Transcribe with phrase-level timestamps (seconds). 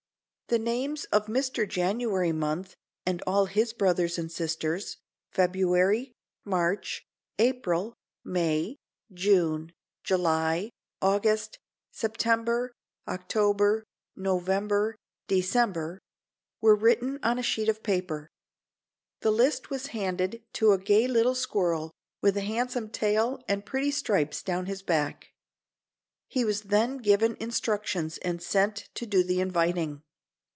[0.47, 1.65] The names of Mr.
[1.65, 4.97] January Month and all his brothers and sisters,
[5.31, 6.11] February,
[6.43, 7.07] March,
[7.39, 7.93] April,
[8.25, 8.75] May,
[9.13, 9.71] June,
[10.03, 10.69] July,
[11.01, 11.57] August,
[11.89, 12.73] September,
[13.07, 13.85] October,
[14.17, 14.97] November,
[15.29, 15.99] December
[16.59, 18.27] were written on a sheet of paper.
[19.21, 21.91] The list was handed to a gay little squirrel,
[22.21, 25.29] with a handsome tail and pretty stripes down his back.
[26.27, 30.01] He was then given instructions and sent to do the inviting.